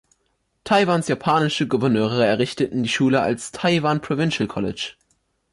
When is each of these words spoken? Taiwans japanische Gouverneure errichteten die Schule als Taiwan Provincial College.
Taiwans 0.65 1.07
japanische 1.09 1.67
Gouverneure 1.67 2.25
errichteten 2.25 2.81
die 2.81 2.89
Schule 2.89 3.21
als 3.21 3.51
Taiwan 3.51 4.01
Provincial 4.01 4.47
College. 4.47 4.93